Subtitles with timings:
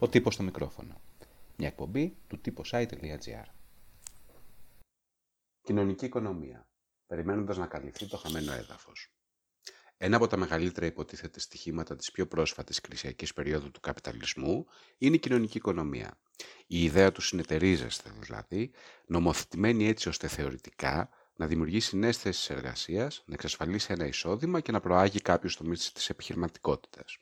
[0.00, 1.00] Ο τύπος στο μικρόφωνο.
[1.56, 2.40] Μια εκπομπή του
[2.70, 3.44] site.gr
[5.62, 6.68] Κοινωνική οικονομία.
[7.06, 9.12] Περιμένοντας να καλυφθεί το χαμένο έδαφος.
[9.96, 14.66] Ένα από τα μεγαλύτερα υποτίθεται στοιχήματα της πιο πρόσφατης κρισιακής περίοδου του καπιταλισμού
[14.98, 16.18] είναι η κοινωνική οικονομία.
[16.66, 18.70] Η ιδέα του συνεταιρίζεστε δηλαδή,
[19.06, 24.80] νομοθετημένη έτσι ώστε θεωρητικά να δημιουργήσει νέες θέσεις εργασίας, να εξασφαλίσει ένα εισόδημα και να
[24.80, 27.18] προάγει κάποιου τομείς της επιχειρηματικότητας.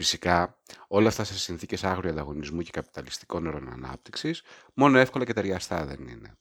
[0.00, 4.42] Φυσικά, όλα αυτά σε συνθήκες άγριου ανταγωνισμού και καπιταλιστικών όρων ανάπτυξης,
[4.74, 6.36] μόνο εύκολα και ταιριαστά δεν είναι.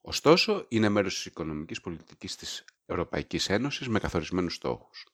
[0.00, 5.06] Ωστόσο, είναι μέρος της οικονομικής πολιτικής της Ευρωπαϊκής Ένωσης με καθορισμένους στόχους.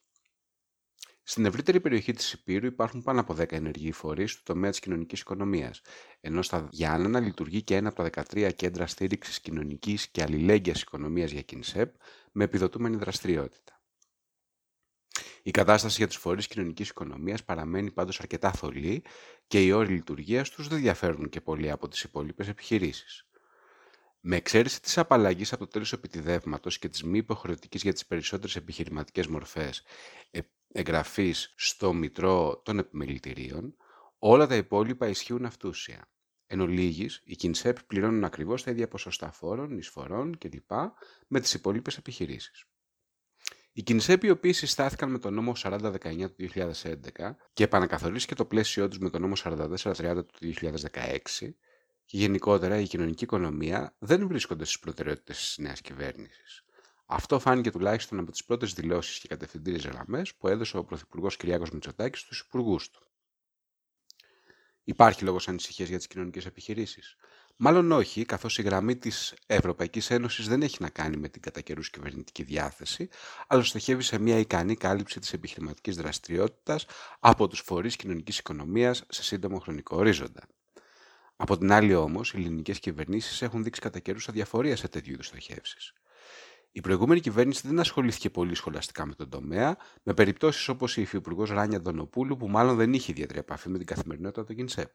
[1.23, 5.21] Στην ευρύτερη περιοχή της Υπήρου υπάρχουν πάνω από 10 ενεργοί φορείς του τομέα της κοινωνικής
[5.21, 5.81] οικονομίας,
[6.21, 11.31] ενώ στα Γιάννενα λειτουργεί και ένα από τα 13 κέντρα στήριξης κοινωνικής και αλληλέγγυας οικονομίας
[11.31, 11.95] για ΚΙΝΣΕΠ
[12.33, 13.76] με επιδοτούμενη δραστηριότητα.
[15.47, 19.05] Η κατάσταση για τους φορείς κοινωνικής οικονομίας παραμένει πάντως αρκετά θολή
[19.47, 23.27] και οι όροι λειτουργίας τους δεν διαφέρουν και πολύ από τις υπόλοιπες επιχειρήσεις.
[24.21, 28.57] Με εξαίρεση της απαλλαγής από το τέλος επιτιδεύματος και της μη υποχρεωτικής για τις περισσότερες
[28.57, 29.83] επιχειρηματικές μορφές
[30.31, 30.41] ε,
[30.73, 33.77] εγγραφής στο Μητρό των Επιμελητηρίων,
[34.19, 36.09] όλα τα υπόλοιπα ισχύουν αυτούσια.
[36.47, 40.71] Εν ολίγης, οι ΚΙΝΣΕΠ πληρώνουν ακριβώς τα ίδια ποσοστά φόρων, εισφορών κλπ.
[41.27, 42.67] με τις υπόλοιπες επιχειρήσεις.
[43.79, 48.89] Οι ΚΙΝΣΕΠ οι οποίοι συστάθηκαν με τον νόμο 4019 του 2011 και επανακαθορίστηκε το πλαίσιό
[48.89, 51.19] τους με τον νόμο 4430 του 2016
[52.05, 56.65] και γενικότερα η κοινωνική οικονομία δεν βρίσκονται στις προτεραιότητες της νέας κυβέρνησης.
[57.07, 61.71] Αυτό φάνηκε τουλάχιστον από τις πρώτες δηλώσεις και κατευθυντήριες γραμμές που έδωσε ο Πρωθυπουργός Κυριάκος
[61.71, 63.01] Μητσοτάκης στους υπουργούς του.
[64.85, 67.17] Υπάρχει λόγος ανησυχίας για τις κοινωνικές επιχειρήσεις;
[67.59, 71.61] Μάλλον όχι, καθώς η γραμμή της Ευρωπαϊκής Ένωσης δεν έχει να κάνει με την κατά
[71.61, 73.09] καιρούς κυβερνητική διάθεση,
[73.47, 76.87] αλλά στοχεύει σε μια ικανή κάλυψη της επιχειρηματικής δραστηριότητας
[77.21, 80.43] από τους φορείς κοινωνικής οικονομίας σε σύντομο χρονικό ορίζοντα.
[81.37, 85.27] Από την άλλη, όμως, οι ελληνικές κυβερνήσεις έχουν δείξει κατά καιρούς αδιαφορία σε τέτοιου είδους
[85.27, 85.93] στοχεύσεις.
[86.73, 91.51] Η προηγούμενη κυβέρνηση δεν ασχολήθηκε πολύ σχολαστικά με τον τομέα, με περιπτώσεις όπως η υφυπουργός
[91.51, 94.93] Ράνια Ντονοπούλου, που μάλλον δεν είχε ιδιαίτερη επαφή με την καθημερινότητα του ΚΙΝΣΕΠ.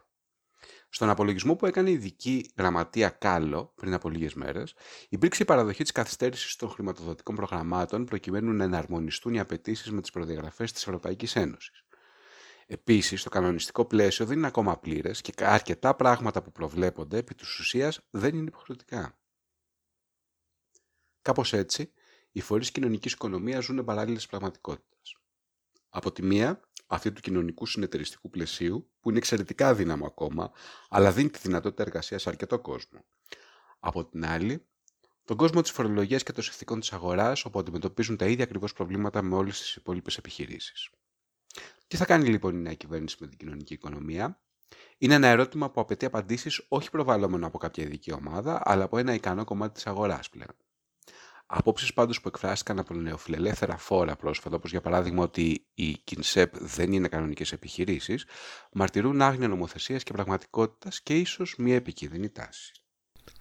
[0.89, 4.73] Στον απολογισμό που έκανε η ειδική γραμματεία Κάλο πριν από λίγες μέρες,
[5.09, 10.11] υπήρξε η παραδοχή της καθυστέρησης των χρηματοδοτικών προγραμμάτων προκειμένου να εναρμονιστούν οι απαιτήσεις με τις
[10.11, 11.83] προδιαγραφές της Ευρωπαϊκής Ένωσης.
[12.67, 17.59] Επίσης, το κανονιστικό πλαίσιο δεν είναι ακόμα πλήρες και αρκετά πράγματα που προβλέπονται επί της
[17.59, 19.17] ουσίας δεν είναι υποχρεωτικά.
[21.21, 21.91] Κάπως έτσι,
[22.31, 25.17] οι φορείς κοινωνικής οικονομίας ζουν παράλληλες πραγματικότητες.
[25.89, 26.59] Από τη μία,
[26.91, 30.51] αυτή του κοινωνικού συνεταιριστικού πλαισίου, που είναι εξαιρετικά αδύναμο ακόμα,
[30.89, 33.05] αλλά δίνει τη δυνατότητα εργασίας σε αρκετό κόσμο.
[33.79, 34.65] Από την άλλη,
[35.25, 39.21] τον κόσμο της φορολογίας και των συνθηκών της αγοράς, όπου αντιμετωπίζουν τα ίδια ακριβώς προβλήματα
[39.21, 40.89] με όλες τις υπόλοιπες επιχειρήσεις.
[41.87, 44.41] Τι θα κάνει λοιπόν η νέα κυβέρνηση με την κοινωνική οικονομία,
[44.97, 49.13] είναι ένα ερώτημα που απαιτεί απαντήσεις όχι προβαλλόμενο από κάποια ειδική ομάδα, αλλά από ένα
[49.13, 50.55] ικανό κομμάτι της αγοράς πλέον.
[51.53, 56.91] Απόψεις πάντως που εκφράστηκαν από νεοφιλελεύθερα φόρα πρόσφατα, όπως για παράδειγμα ότι οι ΚΙΝΣΕΠ δεν
[56.91, 58.25] είναι κανονικές επιχειρήσεις,
[58.71, 62.71] μαρτυρούν άγνοια νομοθεσίας και πραγματικότητας και ίσως μια επικίνδυνη τάση.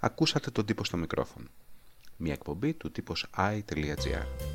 [0.00, 1.48] Ακούσατε τον τύπο στο μικρόφωνο.
[2.16, 4.49] Μια εκπομπή του τύπος i.gr.